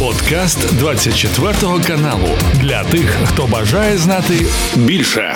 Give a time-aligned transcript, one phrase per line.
[0.00, 1.54] Подкаст 24
[1.86, 4.34] каналу для тих, хто бажає знати
[4.76, 5.32] більше.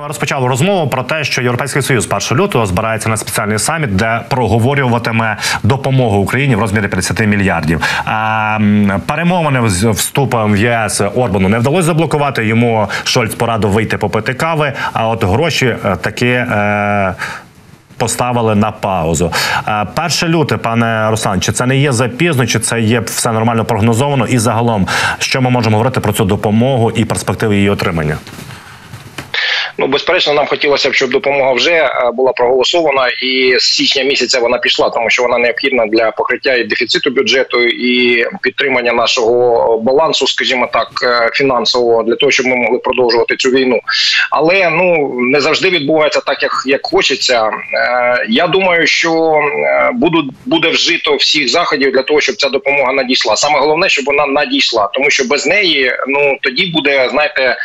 [0.00, 4.20] Ми розпочали розмову про те, що європейський союз 1 лютого збирається на спеціальний саміт, де
[4.28, 7.80] проговорюватиме допомогу Україні в розмірі 50 мільярдів.
[8.04, 8.58] А,
[9.06, 12.46] перемовини з вступом в ЄС Орбану не вдалося заблокувати.
[12.46, 14.72] Йому Шольц порадив вийти попити кави.
[14.92, 16.26] А от гроші е, таки.
[16.26, 17.14] Е,
[17.96, 19.32] Поставили на паузу.
[19.68, 23.64] Е, перше люте, пане Руслан, чи це не є запізно, чи це є все нормально
[23.64, 24.26] прогнозовано?
[24.26, 24.86] І загалом,
[25.18, 28.16] що ми можемо говорити про цю допомогу і перспективи її отримання?
[29.78, 34.40] Ну безперечно, нам хотілося б, щоб допомога вже е, була проголосована, і з січня місяця
[34.40, 40.26] вона пішла, тому що вона необхідна для покриття і дефіциту бюджету і підтримання нашого балансу,
[40.26, 43.80] скажімо так, е, фінансового для того, щоб ми могли продовжувати цю війну.
[44.30, 47.44] Але ну не завжди відбувається так, як як хочеться.
[47.44, 49.40] Е, я думаю, що
[49.92, 53.36] будуть буде вжито всіх заходів для того, щоб ця допомога надійшла.
[53.36, 57.56] Саме головне, щоб вона надійшла, тому що без неї ну тоді буде знаєте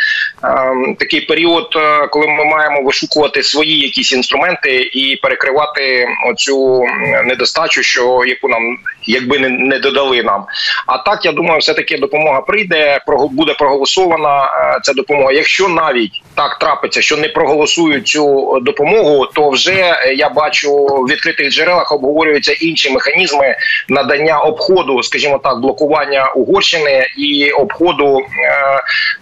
[0.43, 1.75] ем, такий період
[2.07, 6.85] коли ми маємо вишукувати свої якісь інструменти і перекривати оцю
[7.25, 10.45] недостачу, що яку нам якби не, не додали нам.
[10.85, 15.31] А так я думаю, все таки допомога прийде, буде проголосована е, ця допомога.
[15.31, 21.49] Якщо навіть так трапиться, що не проголосують цю допомогу, то вже я бачу в відкритих
[21.49, 23.55] джерелах обговорюються інші механізми
[23.89, 28.23] надання обходу, скажімо так, блокування Угорщини і обходу е,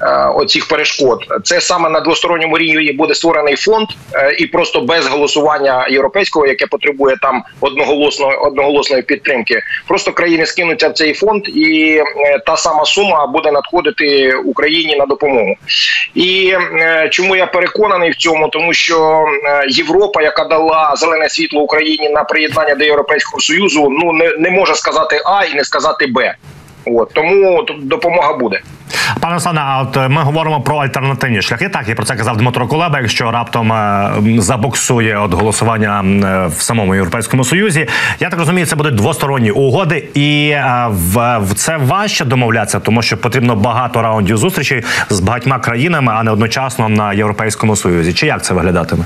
[0.01, 1.25] е, оцих перешкод.
[1.43, 2.66] Це саме на двосторонньому рівні
[2.97, 9.61] буде створений фонд, е, і просто без голосування європейського, яке потребує там одноголосної одноголосної підтримки,
[9.87, 15.05] просто країни скинуться в цей фонд, і е, та сама сума буде надходити Україні на
[15.05, 15.55] допомогу.
[16.15, 19.25] І е, чому я переконаний в цьому, тому що
[19.69, 24.75] Європа, яка дала зелене світло Україні на приєднання до Європейського союзу, ну не, не може
[24.75, 26.35] сказати А і не сказати Б.
[26.95, 28.61] От тому допомога буде.
[29.21, 31.69] Пане Руслане, а от ми говоримо про альтернативні шляхи.
[31.69, 32.99] Так і про це казав Дмитро Кулеба.
[32.99, 37.87] Якщо раптом е, забуксує от голосування е, в самому європейському союзі,
[38.19, 43.01] я так розумію, це будуть двосторонні угоди, і е, в, в це важче домовлятися, тому
[43.01, 48.13] що потрібно багато раундів зустрічей з багатьма країнами, а не одночасно на європейському союзі.
[48.13, 49.03] Чи як це виглядатиме?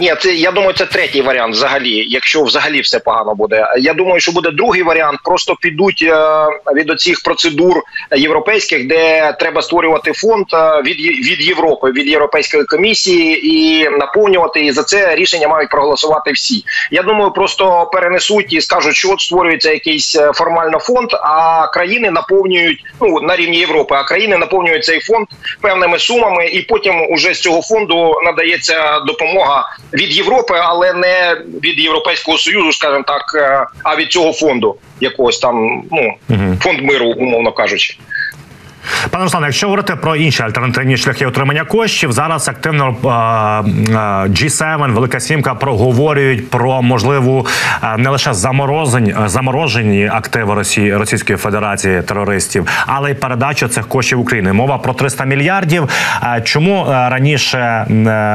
[0.00, 1.54] Ні, це я думаю, це третій варіант.
[1.54, 3.64] Взагалі, якщо взагалі все погано буде.
[3.78, 5.18] Я думаю, що буде другий варіант.
[5.24, 6.04] Просто підуть
[6.78, 7.82] від оцих процедур
[8.16, 10.46] європейських, де треба створювати фонд
[10.84, 14.60] від від Європи, від Європейської комісії і наповнювати.
[14.60, 16.64] І за це рішення мають проголосувати всі.
[16.90, 22.10] Я думаю, просто перенесуть і скажуть, що от створюється якийсь е, формально фонд, а країни
[22.10, 23.94] наповнюють ну на рівні Європи.
[23.94, 25.26] А країни наповнюють цей фонд
[25.60, 31.80] певними сумами, і потім уже з цього фонду надається допомога від Європи, але не від
[31.80, 36.14] Європейського союзу, скажімо так, е, а від цього фонду якогось там, ну
[36.68, 37.96] фонд миру, умовно кажучи.
[39.10, 42.96] Пане Руслане, якщо говорити про інші альтернативні шляхи отримання коштів, зараз активно
[44.28, 47.46] G7, Велика Сімка проговорюють про можливу
[47.98, 54.52] не лише заморозень, заморожені активи Росії Російської Федерації терористів, але й передачу цих коштів України.
[54.52, 55.88] Мова про 300 мільярдів.
[56.44, 57.86] Чому раніше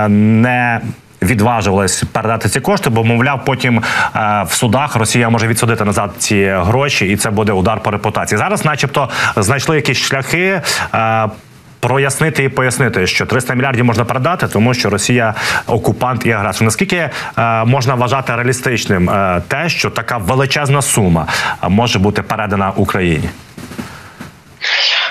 [0.09, 0.81] не
[1.23, 3.77] відважувалась передати ці кошти, бо мовляв, потім
[4.15, 8.37] е, в судах Росія може відсудити назад ці гроші, і це буде удар по репутації.
[8.37, 10.61] Зараз, начебто, знайшли якісь шляхи.
[10.93, 11.29] Е,
[11.79, 15.33] Прояснити і пояснити, що 300 мільярдів можна передати, тому що Росія
[15.67, 16.65] окупант і агресор.
[16.65, 21.27] Наскільки е, можна вважати реалістичним е, те, що така величезна сума
[21.69, 23.29] може бути передана Україні?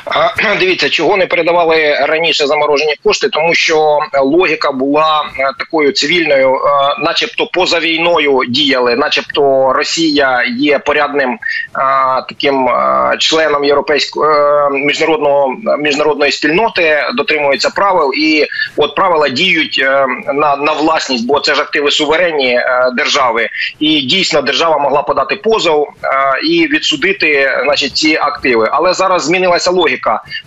[0.58, 6.58] Дивіться, чого не передавали раніше заморожені кошти, тому що логіка була е, такою цивільною, е,
[6.98, 11.38] начебто, поза війною діяли, начебто, Росія є порядним е,
[12.28, 12.68] таким
[13.18, 18.46] членом європейського міжнародного міжнародної спільноти, дотримуються правил, і
[18.76, 19.84] от правила діють
[20.34, 22.60] на на власність, бо це ж активи суверенні
[22.96, 23.48] держави,
[23.80, 25.88] і дійсно держава могла подати позов
[26.44, 28.68] і відсудити, значить, ці активи.
[28.72, 29.91] Але зараз змінилася логіка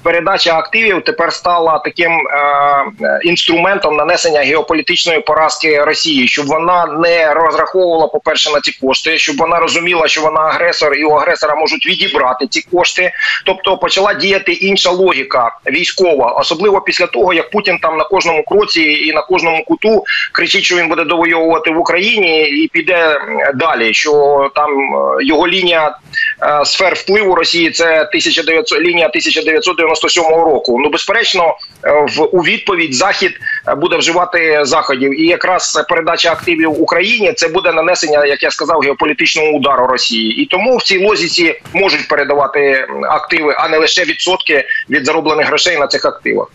[0.03, 8.07] передача активів тепер стала таким е, інструментом нанесення геополітичної поразки Росії, щоб вона не розраховувала
[8.07, 11.87] по перше на ці кошти, щоб вона розуміла, що вона агресор, і у агресора можуть
[11.87, 13.11] відібрати ці кошти.
[13.45, 18.81] Тобто почала діяти інша логіка військова, особливо після того, як Путін там на кожному кроці
[18.81, 23.19] і на кожному куту кричить, що він буде довоювати в Україні, і піде
[23.55, 23.93] далі.
[23.93, 25.97] Що там е, його лінія
[26.43, 30.79] е, сфер впливу Росії це 1900, лінія 1900 1997 року.
[30.83, 33.31] Ну безперечно, в у відповідь захід
[33.77, 39.47] буде вживати заходів, і якраз передача активів Україні це буде нанесення, як я сказав, геополітичного
[39.47, 45.05] удару Росії, і тому в цій лозіці можуть передавати активи, а не лише відсотки від
[45.05, 46.47] зароблених грошей на цих активах.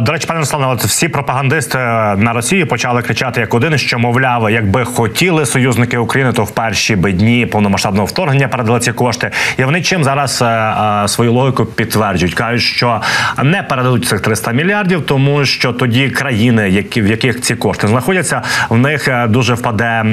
[0.00, 4.50] До речі, пане Руслане, от всі пропагандисти на Росії почали кричати як один, що мовляв,
[4.50, 9.30] якби хотіли союзники України, то в перші би дні повномасштабного вторгнення передали ці кошти.
[9.58, 13.00] І вони чим зараз е, е, свою логіку підтверджують, кажуть, що
[13.42, 18.42] не передадуть цих 300 мільярдів, тому що тоді країни, які в яких ці кошти знаходяться,
[18.68, 20.04] в них е, дуже впаде.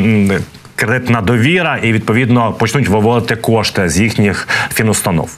[0.75, 5.29] Кредитна довіра, і відповідно почнуть виводити кошти з їхніх фінустанов.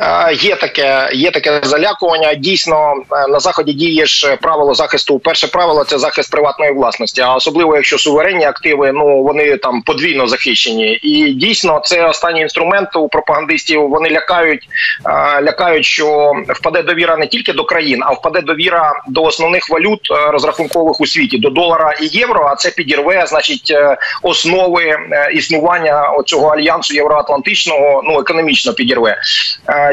[0.00, 2.34] Е, є таке, є таке залякування.
[2.34, 5.18] Дійсно е, на заході діє ж правило захисту.
[5.18, 10.26] Перше правило це захист приватної власності, а особливо якщо суверенні активи, ну вони там подвійно
[10.26, 10.92] захищені.
[10.92, 13.88] І дійсно, це останній інструмент у пропагандистів.
[13.88, 14.68] Вони лякають,
[15.06, 20.00] е, лякають, що впаде довіра не тільки до країн, а впаде довіра до основних валют
[20.30, 22.48] розрахункових у світі, до долара і євро.
[22.52, 23.74] А це підірве, значить,
[24.22, 24.96] основи
[25.32, 28.02] існування цього альянсу євроатлантичного.
[28.04, 29.16] Ну економічно підірве.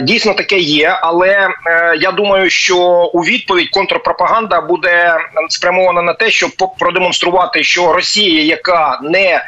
[0.01, 1.50] Дійсно таке є, але е,
[2.00, 2.77] я думаю, що
[3.13, 5.18] у відповідь контрпропаганда буде
[5.50, 9.42] спрямована на те, щоб продемонструвати, що Росія, яка не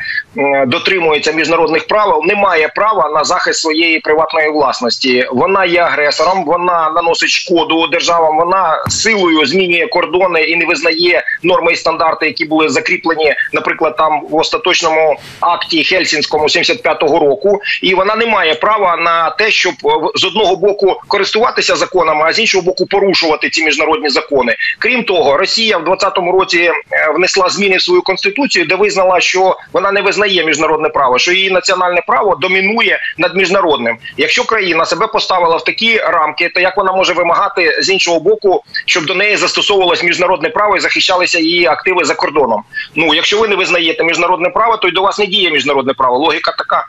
[0.68, 5.28] дотримується міжнародних правил, не має права на захист своєї приватної власності.
[5.32, 8.38] Вона є агресором, вона наносить шкоду державам.
[8.38, 14.22] Вона силою змінює кордони і не визнає норми і стандарти, які були закріплені, наприклад, там
[14.30, 17.60] в остаточному акті Хельсінському 75-го року.
[17.82, 19.74] І вона не має права на те, щоб
[20.16, 24.56] з одного боку користуватися законами, а з іншого боку порушувати ці міжнародні закони.
[24.80, 29.58] Крім того, Росія в 2020 році е, внесла зміни в свою конституцію, де визнала, що
[29.74, 33.98] вона не визнає міжнародне право, що її національне право домінує над міжнародним.
[34.18, 38.64] Якщо країна себе поставила в такі рамки, то як вона може вимагати з іншого боку,
[38.86, 42.64] щоб до неї застосовувалось міжнародне право і захищалися її активи за кордоном?
[42.96, 46.18] Ну якщо ви не визнаєте міжнародне право, то й до вас не діє міжнародне право.
[46.18, 46.86] Логіка така.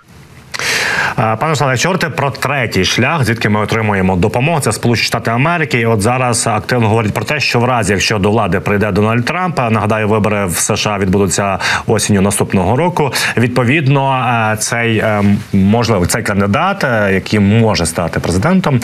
[1.17, 5.81] Пане Руслане, говорити про третій шлях, звідки ми отримуємо допомогу, це Сполучені Штати Америки.
[5.81, 9.25] І От зараз активно говорять про те, що в разі, якщо до влади прийде Дональд
[9.25, 13.12] Трамп, нагадаю, вибори в США відбудуться осінню наступного року.
[13.37, 18.81] Відповідно, е, цей е, можливо цей кандидат, е, який може стати президентом.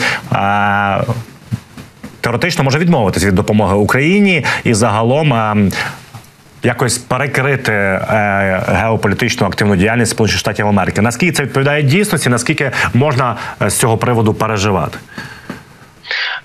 [2.21, 5.33] Теоретично може відмовитися від допомоги Україні і загалом
[6.65, 11.01] якось перекрити е, геополітичну активну діяльність Сполучених Штатів Америки.
[11.01, 12.29] Наскільки це відповідає дійсності?
[12.29, 14.99] Наскільки можна е, з цього приводу переживати?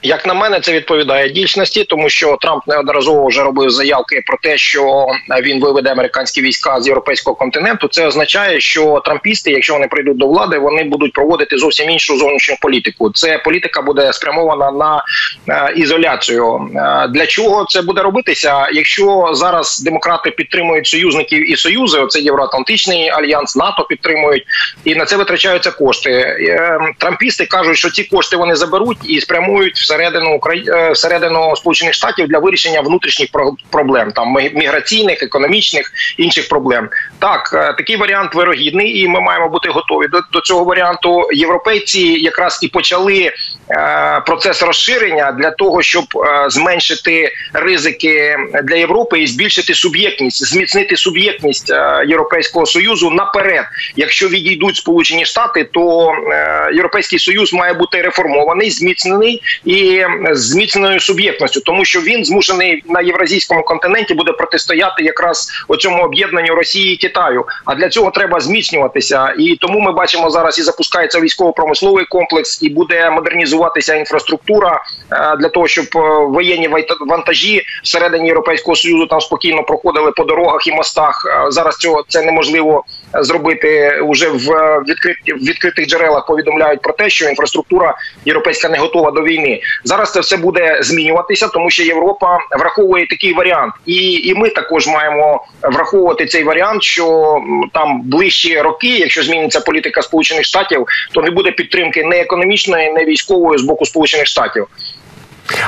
[0.01, 4.57] Як на мене, це відповідає дійсності, тому що Трамп неодноразово вже робив заявки про те,
[4.57, 5.07] що
[5.43, 7.87] він виведе американські війська з європейського континенту.
[7.87, 12.55] Це означає, що трампісти, якщо вони прийдуть до влади, вони будуть проводити зовсім іншу зовнішню
[12.61, 13.11] політику.
[13.11, 15.03] Це політика буде спрямована на
[15.49, 16.69] е, ізоляцію.
[16.75, 18.67] Е, для чого це буде робитися?
[18.73, 24.43] Якщо зараз демократи підтримують союзників і союзи, оце євроатлантичний альянс, НАТО підтримують,
[24.85, 26.11] і на це витрачаються кошти.
[26.11, 30.63] Е, трампісти кажуть, що ці кошти вони заберуть і спрямують всередину Украї...
[30.93, 33.29] всередину Сполучених Штатів для вирішення внутрішніх
[33.69, 36.89] проблем, там міграційних, економічних інших проблем.
[37.19, 41.27] Так, е, такий варіант вирогідний, і ми маємо бути готові до, до цього варіанту.
[41.33, 43.31] Європейці якраз і почали
[43.71, 50.97] е, процес розширення для того, щоб е, зменшити ризики для Європи і збільшити суб'єктність, зміцнити
[50.97, 53.65] суб'єктність е, Європейського союзу наперед.
[53.95, 59.41] Якщо відійдуть Сполучені Штати, то е, Європейський Союз має бути реформований, зміцнений
[59.79, 66.55] і зміцненою суб'єктністю, тому що він змушений на євразійському континенті буде протистояти якраз оцьому об'єднанню
[66.55, 67.45] Росії і Китаю.
[67.65, 69.33] А для цього треба зміцнюватися.
[69.39, 75.49] І тому ми бачимо зараз і запускається військово-промисловий комплекс, і буде модернізуватися інфраструктура е, для
[75.49, 76.69] того, щоб е, воєнні
[77.07, 81.25] вантажі всередині європейського союзу там спокійно проходили по дорогах і мостах.
[81.47, 84.47] Е, зараз цього це неможливо зробити уже в
[84.87, 86.25] відкритих в відкритих джерелах.
[86.25, 89.61] Повідомляють про те, що інфраструктура європейська не готова до війни.
[89.83, 94.87] Зараз це все буде змінюватися, тому що Європа враховує такий варіант, і і ми також
[94.87, 97.37] маємо враховувати цей варіант, що
[97.73, 103.05] там ближчі роки, якщо зміниться політика Сполучених Штатів, то не буде підтримки не економічної, не
[103.05, 104.67] військової з боку Сполучених Штатів.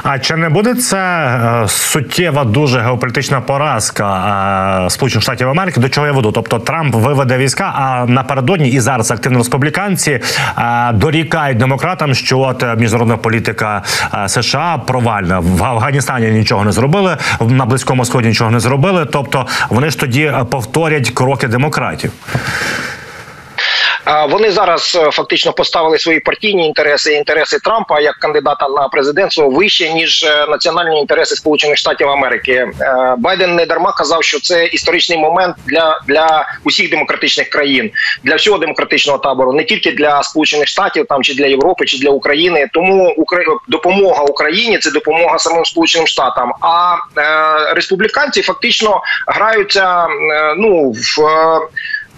[0.03, 5.79] А чи не буде це е, суттєва дуже геополітична поразка е, Сполучених Штатів Америки?
[5.79, 6.31] До чого я веду?
[6.31, 12.63] Тобто Трамп виведе війська, а напередодні і зараз активні республіканці е, дорікають демократам, що от
[12.77, 13.83] міжнародна політика
[14.27, 19.05] США провальна в Афганістані нічого не зробили, на близькому сході нічого не зробили.
[19.05, 22.11] Тобто вони ж тоді повторять кроки демократів.
[24.29, 29.49] Вони зараз е, фактично поставили свої партійні інтереси і інтереси Трампа як кандидата на президентство
[29.49, 32.51] вище ніж е, національні інтереси Сполучених Штатів Америки.
[32.51, 37.91] Е, Байден не дарма казав, що це історичний момент для для усіх демократичних країн,
[38.23, 42.09] для всього демократичного табору, не тільки для Сполучених Штатів, там чи для Європи, чи для
[42.09, 42.69] України.
[42.73, 43.25] Тому
[43.67, 46.51] допомога Україні це допомога самим Сполученим Штатам.
[46.61, 46.95] А
[47.75, 50.07] республіканці фактично граються
[50.57, 51.21] ну в.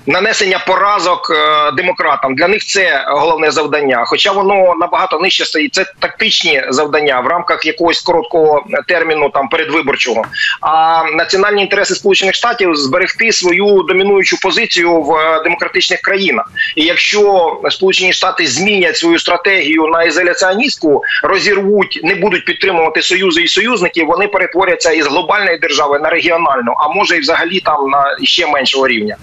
[0.06, 4.04] Нанесення поразок е, демократам для них це головне завдання.
[4.08, 5.74] Хоча воно набагато нижче стоїть.
[5.74, 10.26] Це тактичні завдання в рамках якогось короткого терміну, там передвиборчого.
[10.62, 16.52] А національні інтереси Сполучених Штатів зберегти свою домінуючу позицію в е, демократичних країнах.
[16.76, 23.48] І якщо Сполучені Штати змінять свою стратегію на ізоляціоністку, розірвуть, не будуть підтримувати союзи і
[23.48, 28.48] союзників, вони перетворяться із глобальної держави на регіональну, а може і взагалі там на ще
[28.48, 29.16] меншого рівня.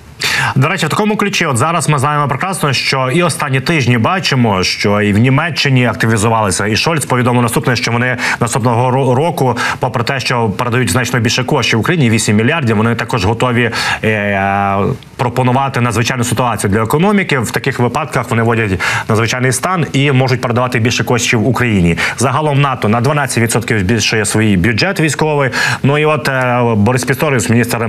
[0.55, 4.63] До речі, в такому ключі, от зараз ми знаємо прекрасно, що і останні тижні бачимо,
[4.63, 10.21] що і в Німеччині активізувалися, і Шольц повідомив наступне, що вони наступного року, попри те,
[10.21, 12.77] що передають значно більше коштів Україні 8 мільярдів.
[12.77, 13.71] Вони також готові
[14.05, 14.77] е,
[15.21, 17.39] пропонувати надзвичайну ситуацію для економіки.
[17.39, 21.99] В таких випадках вони вводять надзвичайний стан і можуть передавати більше коштів Україні.
[22.19, 25.51] Загалом НАТО на 12% збільшує свій бюджет військовий.
[25.83, 27.89] Ну і от е, Борис Пісторіус, міністр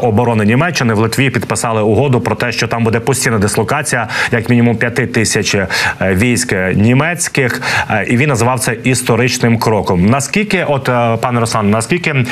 [0.00, 4.76] оборони Німеччини, в Литві підписали угоду про те, що там буде постійна дислокація, як мінімум
[4.76, 5.68] 5 тисяч е,
[6.00, 10.06] військ німецьких, е, і він називав це історичним кроком.
[10.06, 12.24] Наскільки, от е, пане Руслан, наскільки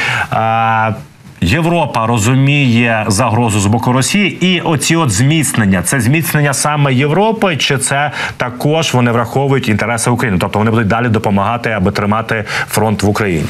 [1.44, 7.78] Європа розуміє загрозу з боку Росії, і оці от зміцнення це зміцнення саме Європи, чи
[7.78, 10.38] це також вони враховують інтереси України?
[10.40, 13.48] Тобто вони будуть далі допомагати, аби тримати фронт в Україні.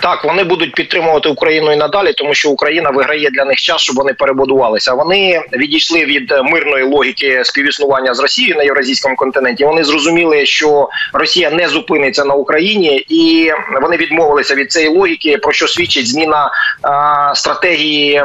[0.00, 3.96] Так, вони будуть підтримувати Україну і надалі, тому що Україна виграє для них час, щоб
[3.96, 4.94] вони перебудувалися.
[4.94, 9.64] Вони відійшли від мирної логіки співіснування з Росією на євразійському континенті.
[9.64, 13.52] Вони зрозуміли, що Росія не зупиниться на Україні, і
[13.82, 16.50] вони відмовилися від цієї логіки, про що свідчить зміна
[16.82, 18.22] а, стратегії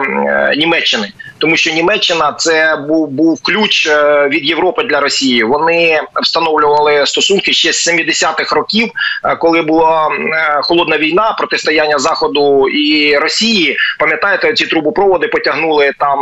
[0.57, 1.11] Німеччини
[1.43, 5.43] тому що Німеччина це був був ключ е, від Європи для Росії.
[5.43, 8.91] Вони встановлювали стосунки ще з 70-х років,
[9.25, 13.77] е, коли була е, холодна війна, протистояння заходу і Росії.
[13.99, 16.19] Пам'ятаєте, ці трубопроводи потягнули там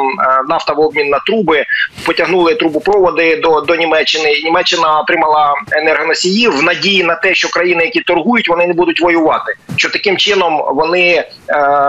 [0.49, 1.63] нафта в обмін на труби,
[2.05, 4.31] потягнули трубопроводи до до Німеччини.
[4.31, 9.01] І Німеччина отримала енергоносії в надії на те, що країни, які торгують, вони не будуть
[9.01, 9.53] воювати.
[9.81, 11.25] Що таким чином вони е,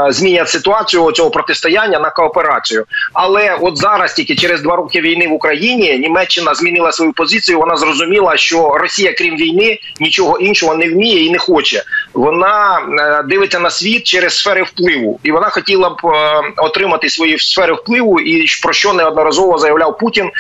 [0.09, 2.85] змінять ситуацію цього протистояння на кооперацію.
[3.13, 7.59] Але от зараз, тільки через два роки війни в Україні, Німеччина змінила свою позицію.
[7.59, 11.83] Вона зрозуміла, що Росія, крім війни, нічого іншого не вміє і не хоче.
[12.15, 17.39] Вона е, дивиться на світ через сфери впливу, і вона хотіла б е, отримати свої
[17.39, 20.31] сфери впливу, і про що неодноразово заявляв Путін е,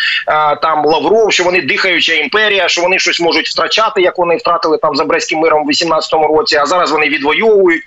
[0.56, 4.96] там Лавров, що вони дихаюча імперія, що вони щось можуть втрачати, як вони втратили там
[4.96, 6.56] за Брестським миром в 18-му році.
[6.56, 7.82] А зараз вони відвоюють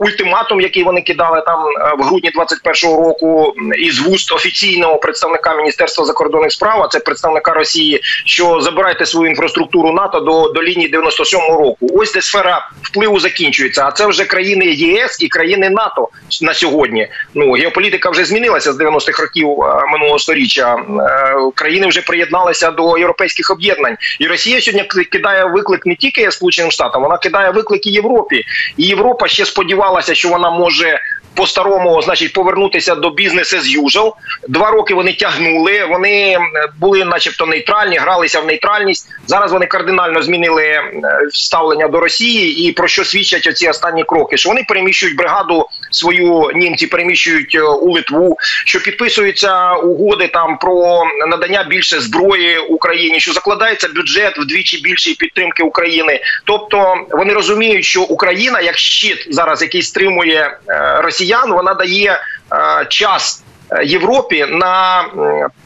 [0.00, 1.58] ультиматум, який вони кидали там
[1.98, 8.00] в грудні 21-го року, із вуст офіційного представника міністерства закордонних справ, а це представника Росії,
[8.24, 11.88] що забирайте свою інфраструктуру НАТО до до лінії 97-го року.
[11.94, 13.84] Ось де сфера впливу закінчується.
[13.86, 16.08] А це вже країни ЄС і країни НАТО
[16.42, 17.08] на сьогодні.
[17.34, 20.76] Ну геополітика вже змінилася з 90-х років е, минулого століття.
[20.76, 26.70] Е, країни вже приєдналися до європейських об'єднань, і Росія сьогодні кидає виклик не тільки Сполученим
[26.70, 28.44] Штатам, вона кидає виклики Європі.
[28.76, 31.00] І Європа ще сподівалася, що вона може
[31.34, 34.12] по-старому, значить, повернутися до бізнесу as usual.
[34.48, 35.84] Два роки вони тягнули.
[35.84, 36.38] Вони
[36.78, 39.08] були, начебто, нейтральні, гралися в нейтральність.
[39.26, 40.92] Зараз вони кардинально змінили е,
[41.32, 44.36] ставлення до Росії, і про що свідчать оці останні кроки?
[44.36, 51.02] Що вони переміщують бригаду свою німці, переміщують е, у Литву, що підписуються угоди там про
[51.28, 56.20] надання більше зброї Україні, що закладається бюджет вдвічі більшої підтримки України.
[56.44, 62.20] Тобто вони розуміють, що Україна як щит зараз, який стримує е, росіян вона дає
[62.52, 63.42] е, час
[63.84, 65.04] Європі на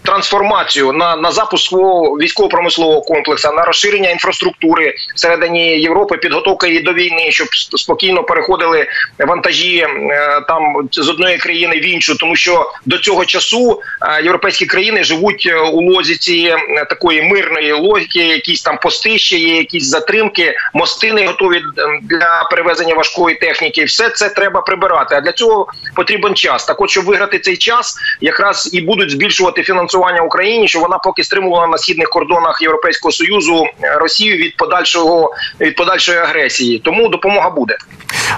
[0.04, 6.92] трансформацію на на запуск свого військово-промислового комплексу, на розширення інфраструктури всередині Європи, підготовка її до
[6.92, 8.86] війни, щоб спокійно переходили
[9.18, 14.66] вантажі е, там з одної країни в іншу, тому що до цього часу е, європейські
[14.66, 16.54] країни живуть е, у лозіці
[16.88, 21.62] такої мирної логіки, якісь там пости ще є, якісь затримки, мости не готові
[22.02, 23.84] для перевезення важкої техніки.
[23.84, 25.14] Все це треба прибирати.
[25.14, 26.64] А для цього потрібен час.
[26.64, 31.24] Так, от щоб виграти цей час якраз і будуть збільшувати фінансування Україні, що вона поки
[31.24, 36.78] стримувала на східних кордонах Європейського союзу е, Росію від подальшого від подальшої агресії.
[36.78, 37.76] Тому допомога буде.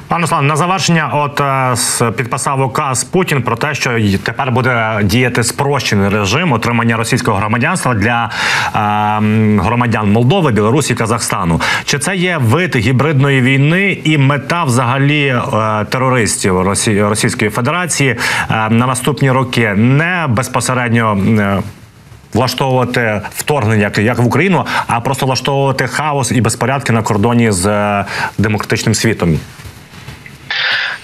[0.09, 3.91] Пане Руслан, на завершення, от е, підписав указ Путін про те, що
[4.23, 8.31] тепер буде діяти спрощений режим отримання російського громадянства для
[8.65, 8.79] е,
[9.63, 11.61] громадян Молдови, Білорусі, Казахстану.
[11.85, 18.17] Чи це є вид гібридної війни і мета взагалі е, терористів Росі, Російської Федерації е,
[18.71, 21.19] на наступні роки не безпосередньо?
[22.35, 28.05] Влаштовувати вторгнення як в Україну, а просто влаштовувати хаос і безпорядки на кордоні з е,
[28.39, 29.39] демократичним світом.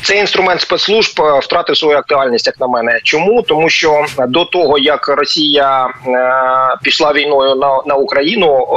[0.03, 3.01] Цей інструмент спецслужб е, втратив свою актуальність, як на мене.
[3.03, 5.91] Чому тому, що до того як Росія е,
[6.83, 8.77] пішла війною на на Україну, е,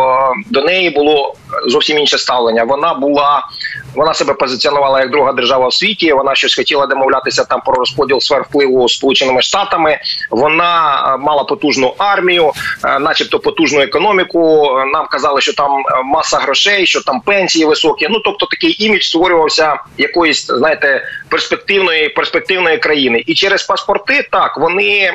[0.49, 1.35] до неї було
[1.67, 2.63] зовсім інше ставлення.
[2.63, 3.47] Вона була
[3.95, 6.13] вона себе позиціонувала як друга держава в світі.
[6.13, 9.99] Вона щось хотіла домовлятися там про розподіл сфер впливу сполученими штатами.
[10.29, 12.51] Вона е, мала потужну армію,
[12.85, 14.69] е, начебто потужну економіку.
[14.93, 18.07] Нам казали, що там е, маса грошей, що там пенсії високі.
[18.09, 23.23] Ну тобто такий імідж створювався якоїсь, знаєте, перспективної перспективної країни.
[23.25, 25.11] І через паспорти так вони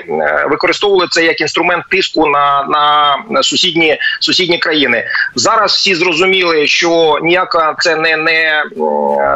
[0.51, 2.67] використовували це як інструмент тиску на,
[3.31, 5.05] на сусідні сусідні країни.
[5.35, 8.63] Зараз всі зрозуміли, що ніяка це не не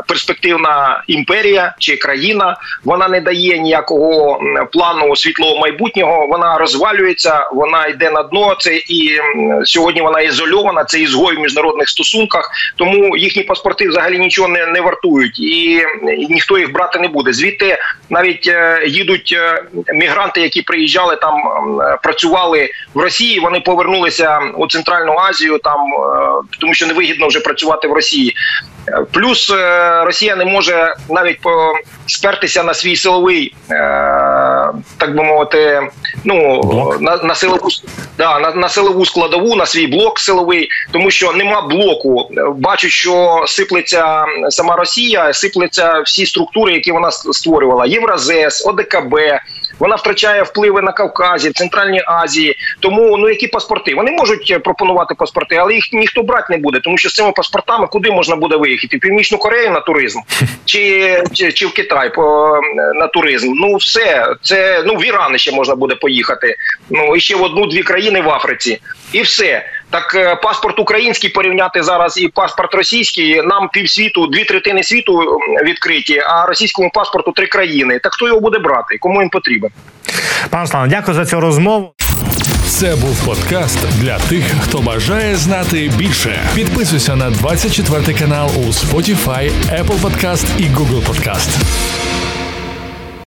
[0.07, 2.57] перспективна імперія чи країна.
[2.85, 4.41] Вона не дає ніякого
[4.73, 6.27] плану світлого майбутнього.
[6.27, 8.57] Вона розвалюється, вона йде на дно.
[8.59, 9.21] Це і
[9.65, 10.85] сьогодні вона ізольована.
[10.85, 12.51] Це ізгой в міжнародних стосунках.
[12.77, 15.73] Тому їхні паспорти взагалі нічого не не вартують, і,
[16.19, 17.33] і ніхто їх брати не буде.
[17.33, 17.79] Звідти
[18.11, 19.63] навіть е, їдуть е,
[19.95, 21.35] мігранти, які приїжджали там,
[21.81, 23.41] е, працювали в Росії.
[23.41, 28.35] Вони повернулися у Центральну Азію, там е, тому що невигідно вже працювати в Росії.
[29.13, 31.39] Плюс е, Росія не може навіть
[32.07, 33.75] спертися на свій силовий, е,
[34.99, 35.89] так би мовити,
[36.25, 36.61] ну
[37.01, 37.69] на на силову
[38.19, 42.31] да, на, на силову складову, на свій блок силовий, тому що нема блоку.
[42.57, 49.15] Бачу, що сиплеться сама Росія, сипляться всі структури, які вона створювала: Євразес, ОДКБ.
[49.79, 52.57] Вона втрачає впливи на Кавказі, в Центральній Азії.
[52.81, 56.99] Тому ну які паспорти вони можуть пропонувати паспорти, але їх ніхто брати не буде, тому
[56.99, 58.97] що з цими паспортами куди можна буде виїхати?
[58.97, 60.21] В Північну Корею на туризм
[60.65, 62.59] чи чи, чи в Китай по
[62.95, 63.53] на туризм.
[63.57, 66.14] Ну все це ну в Іран ще можна буде поїхати.
[66.91, 68.81] Ну і ще в одну-дві країни в Африці,
[69.13, 69.67] і все.
[69.91, 73.43] Так е, паспорт український порівняти зараз і паспорт російський.
[73.43, 77.99] Нам півсвіту, дві третини світу відкриті, а російському паспорту три країни.
[78.03, 78.99] Так хто його буде брати?
[79.01, 79.71] Кому він потрібен?
[80.51, 81.95] Пане Слава, дякую за цю розмову.
[82.69, 86.43] Це був подкаст для тих, хто бажає знати більше.
[86.55, 91.61] Підписуйся на 24 канал у Spotify, Apple Podcast і Google Podcast.